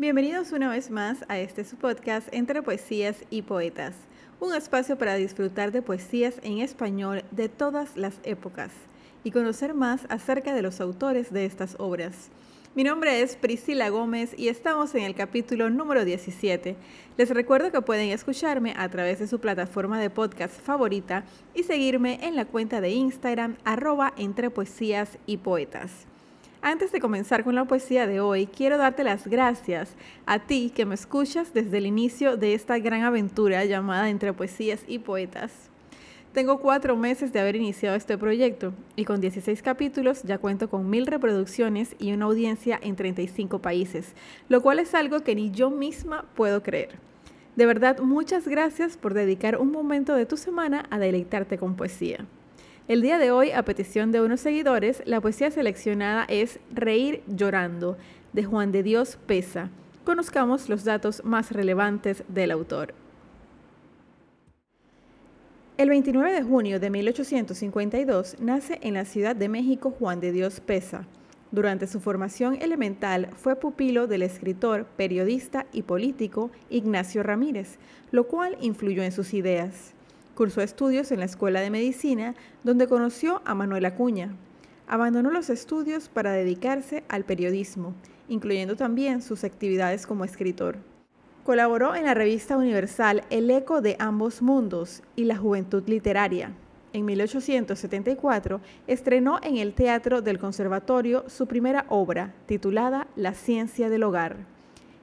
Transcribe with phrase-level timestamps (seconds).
[0.00, 3.96] Bienvenidos una vez más a este su podcast Entre Poesías y Poetas,
[4.38, 8.70] un espacio para disfrutar de poesías en español de todas las épocas
[9.24, 12.30] y conocer más acerca de los autores de estas obras.
[12.76, 16.76] Mi nombre es Priscila Gómez y estamos en el capítulo número 17.
[17.16, 21.24] Les recuerdo que pueden escucharme a través de su plataforma de podcast favorita
[21.56, 26.06] y seguirme en la cuenta de Instagram arroba entre poesías y poetas.
[26.60, 29.94] Antes de comenzar con la poesía de hoy, quiero darte las gracias
[30.26, 34.80] a ti que me escuchas desde el inicio de esta gran aventura llamada Entre Poesías
[34.88, 35.52] y Poetas.
[36.32, 40.90] Tengo cuatro meses de haber iniciado este proyecto y con 16 capítulos ya cuento con
[40.90, 44.14] mil reproducciones y una audiencia en 35 países,
[44.48, 46.98] lo cual es algo que ni yo misma puedo creer.
[47.54, 52.26] De verdad, muchas gracias por dedicar un momento de tu semana a deleitarte con poesía.
[52.88, 57.98] El día de hoy, a petición de unos seguidores, la poesía seleccionada es Reír llorando,
[58.32, 59.68] de Juan de Dios Pesa.
[60.04, 62.94] Conozcamos los datos más relevantes del autor.
[65.76, 70.60] El 29 de junio de 1852 nace en la Ciudad de México Juan de Dios
[70.60, 71.04] Pesa.
[71.50, 77.78] Durante su formación elemental fue pupilo del escritor, periodista y político Ignacio Ramírez,
[78.12, 79.94] lo cual influyó en sus ideas.
[80.38, 84.36] Cursó estudios en la Escuela de Medicina, donde conoció a Manuel Acuña.
[84.86, 87.92] Abandonó los estudios para dedicarse al periodismo,
[88.28, 90.76] incluyendo también sus actividades como escritor.
[91.42, 96.52] Colaboró en la revista universal El Eco de Ambos Mundos y La Juventud Literaria.
[96.92, 104.04] En 1874 estrenó en el Teatro del Conservatorio su primera obra, titulada La Ciencia del
[104.04, 104.57] Hogar.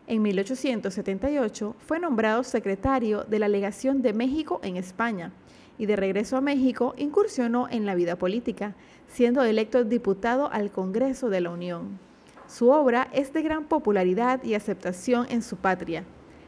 [0.08, 5.32] En 1878 fue nombrado secretario de la Legación de México en España
[5.80, 8.76] y de regreso a México incursionó en la vida política,
[9.08, 12.00] siendo electo diputado al Congreso de la Unión.
[12.48, 16.04] Su obra es de gran popularidad y aceptación en su patria,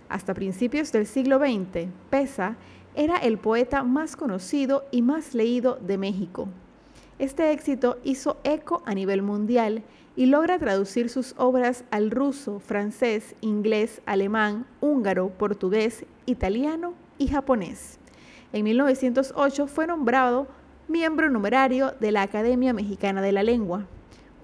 [0.08, 2.56] hasta principios del siglo XX, Pesa
[2.96, 6.48] era el poeta más conocido y más leído de México.
[7.20, 9.84] Este éxito hizo eco a nivel mundial
[10.18, 18.00] y logra traducir sus obras al ruso, francés, inglés, alemán, húngaro, portugués, italiano y japonés.
[18.52, 20.48] En 1908 fue nombrado
[20.88, 23.86] miembro numerario de la Academia Mexicana de la Lengua.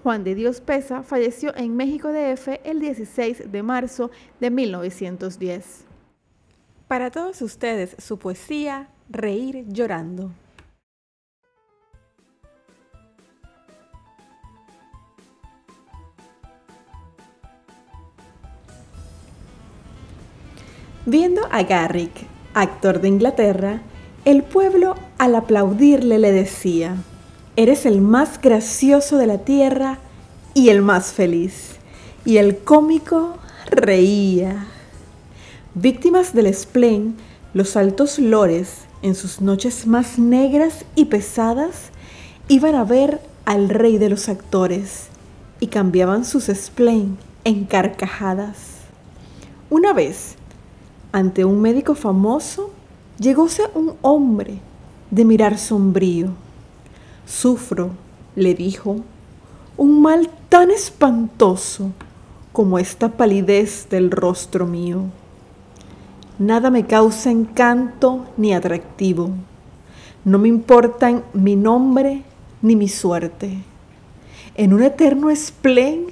[0.04, 5.86] Juan de Dios Pesa falleció en México DF el 16 de marzo de 1910.
[6.86, 10.30] Para todos ustedes, su poesía, Reír llorando.
[21.06, 22.12] Viendo a Garrick,
[22.54, 23.82] actor de Inglaterra,
[24.24, 26.96] el pueblo al aplaudirle le decía,
[27.56, 29.98] Eres el más gracioso de la tierra
[30.54, 31.76] y el más feliz.
[32.24, 33.36] Y el cómico
[33.70, 34.66] reía.
[35.74, 37.16] Víctimas del spleen,
[37.52, 41.90] los altos lores, en sus noches más negras y pesadas,
[42.48, 45.08] iban a ver al rey de los actores
[45.60, 48.56] y cambiaban sus spleen en carcajadas.
[49.68, 50.36] Una vez,
[51.14, 52.72] ante un médico famoso,
[53.20, 54.58] llegóse un hombre
[55.12, 56.30] de mirar sombrío
[57.24, 57.90] Sufro,
[58.34, 58.96] le dijo,
[59.76, 61.92] un mal tan espantoso
[62.52, 65.02] como esta palidez del rostro mío.
[66.40, 69.30] Nada me causa encanto ni atractivo.
[70.24, 72.24] No me importan mi nombre
[72.60, 73.58] ni mi suerte.
[74.56, 76.06] En un eterno esplén,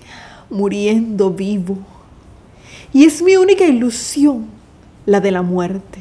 [0.48, 1.76] muriendo vivo.
[2.92, 4.61] Y es mi única ilusión
[5.06, 6.00] la de la muerte.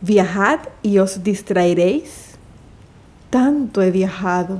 [0.00, 2.32] Viajad y os distraeréis
[3.32, 4.58] tanto he viajado.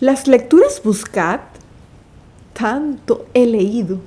[0.00, 1.40] Las lecturas buscad,
[2.52, 4.00] tanto he leído.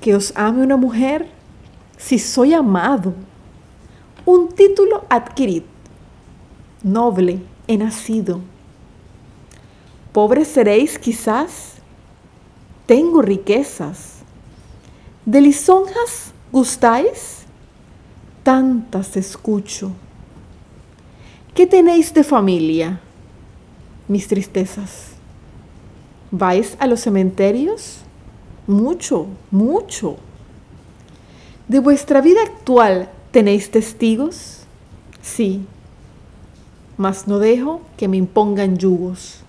[0.00, 1.28] Que os ame una mujer,
[1.98, 3.12] si soy amado.
[4.24, 5.64] Un título adquirid,
[6.82, 8.40] noble he nacido.
[10.12, 11.74] Pobre seréis quizás,
[12.86, 14.19] tengo riquezas.
[15.26, 17.40] ¿De lisonjas gustáis?
[18.42, 19.92] Tantas escucho.
[21.54, 23.00] ¿Qué tenéis de familia?
[24.08, 25.10] Mis tristezas.
[26.30, 27.98] ¿Vais a los cementerios?
[28.66, 30.16] Mucho, mucho.
[31.68, 34.60] ¿De vuestra vida actual tenéis testigos?
[35.20, 35.66] Sí,
[36.96, 39.40] mas no dejo que me impongan yugos.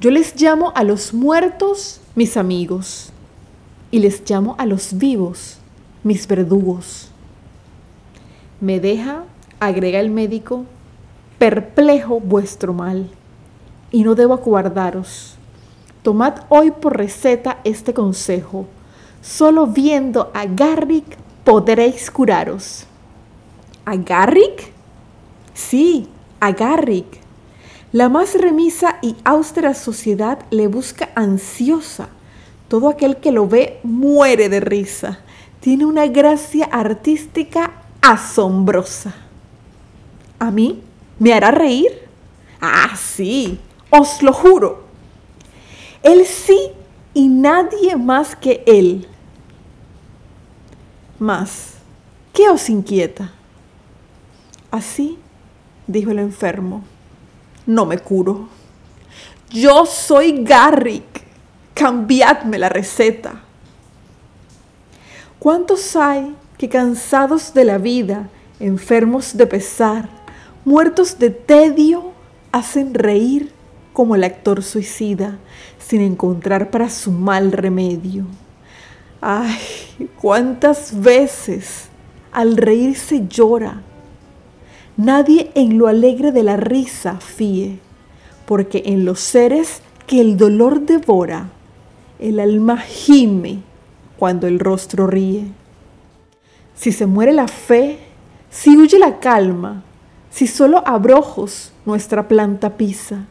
[0.00, 3.12] Yo les llamo a los muertos mis amigos
[3.90, 5.58] y les llamo a los vivos
[6.02, 7.10] mis verdugos.
[8.60, 9.24] Me deja,
[9.58, 10.64] agrega el médico,
[11.38, 13.10] perplejo vuestro mal,
[13.90, 15.36] y no debo acuardaros.
[16.02, 18.66] Tomad hoy por receta este consejo,
[19.22, 21.04] Solo viendo a Garrick
[21.44, 22.86] podréis curaros.
[23.84, 24.72] ¿A Garrick?
[25.52, 26.08] Sí,
[26.40, 27.20] a Garrick.
[27.92, 32.08] La más remisa y austera sociedad le busca ansiosa.
[32.70, 35.18] Todo aquel que lo ve muere de risa.
[35.60, 39.14] Tiene una gracia artística asombrosa.
[40.38, 40.82] ¿A mí?
[41.18, 42.08] ¿Me hará reír?
[42.62, 44.84] Ah, sí, os lo juro.
[46.02, 46.58] Él sí
[47.12, 49.06] y nadie más que él.
[51.18, 51.74] Más,
[52.32, 53.32] ¿qué os inquieta?
[54.70, 55.18] Así,
[55.86, 56.82] dijo el enfermo
[57.70, 58.48] no me curo.
[59.50, 61.09] Yo soy Garrick.
[61.74, 63.40] Cambiadme la receta.
[65.38, 68.28] ¿Cuántos hay que cansados de la vida,
[68.58, 70.08] enfermos de pesar,
[70.64, 72.12] muertos de tedio,
[72.52, 73.52] hacen reír
[73.92, 75.38] como el actor suicida
[75.78, 78.26] sin encontrar para su mal remedio?
[79.20, 79.58] Ay,
[80.20, 81.88] cuántas veces
[82.32, 83.82] al reírse llora
[85.00, 87.78] Nadie en lo alegre de la risa fíe,
[88.44, 91.48] porque en los seres que el dolor devora,
[92.20, 93.62] el alma gime
[94.18, 95.46] cuando el rostro ríe.
[96.74, 97.98] Si se muere la fe,
[98.50, 99.82] si huye la calma,
[100.30, 103.24] si solo abrojos nuestra planta pisa,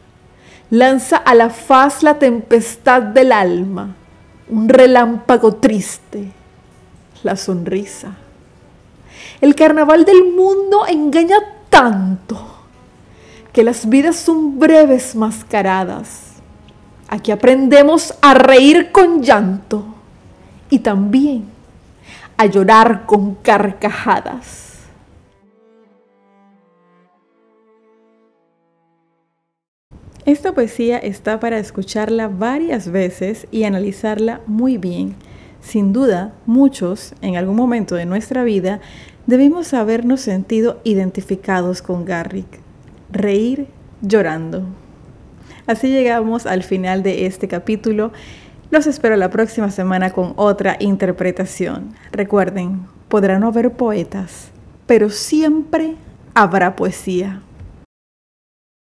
[0.70, 3.94] lanza a la faz la tempestad del alma,
[4.48, 6.32] un relámpago triste,
[7.22, 8.16] la sonrisa.
[9.40, 11.36] El carnaval del mundo engaña
[11.68, 12.56] tanto
[13.52, 16.29] que las vidas son breves mascaradas.
[17.12, 19.84] Aquí aprendemos a reír con llanto
[20.70, 21.46] y también
[22.36, 24.78] a llorar con carcajadas.
[30.24, 35.16] Esta poesía está para escucharla varias veces y analizarla muy bien.
[35.60, 38.80] Sin duda, muchos en algún momento de nuestra vida
[39.26, 42.60] debimos habernos sentido identificados con Garrick,
[43.10, 43.66] reír
[44.00, 44.62] llorando.
[45.66, 48.12] Así llegamos al final de este capítulo.
[48.70, 51.94] Los espero la próxima semana con otra interpretación.
[52.12, 54.50] Recuerden, podrán no haber poetas,
[54.86, 55.96] pero siempre
[56.34, 57.42] habrá poesía.